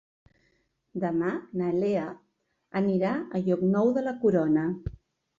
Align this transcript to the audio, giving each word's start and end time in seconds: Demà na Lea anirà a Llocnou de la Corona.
Demà 1.01 1.33
na 1.59 1.67
Lea 1.83 2.05
anirà 2.81 3.11
a 3.19 3.41
Llocnou 3.49 3.91
de 3.99 4.03
la 4.07 4.15
Corona. 4.25 4.65